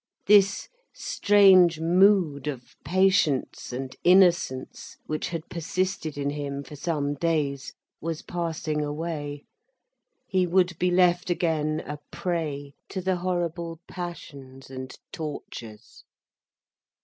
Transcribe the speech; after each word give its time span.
This 0.25 0.67
strange 0.95 1.79
mood 1.79 2.47
of 2.47 2.73
patience 2.83 3.71
and 3.71 3.95
innocence 4.03 4.97
which 5.05 5.29
had 5.29 5.47
persisted 5.47 6.17
in 6.17 6.31
him 6.31 6.63
for 6.63 6.75
some 6.75 7.13
days, 7.13 7.75
was 8.01 8.23
passing 8.23 8.83
away, 8.83 9.43
he 10.25 10.47
would 10.47 10.75
be 10.79 10.89
left 10.89 11.29
again 11.29 11.81
a 11.85 11.97
prey 12.09 12.73
to 12.89 12.99
the 12.99 13.17
horrible 13.17 13.79
passions 13.87 14.71
and 14.71 14.97
tortures. 15.11 16.03